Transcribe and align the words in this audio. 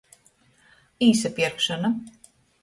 Īsapierkšona. 1.09 1.93